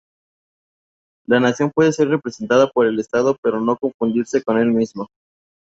[1.27, 5.09] La nación puede ser representada por el estado pero no confundirse con el mismo.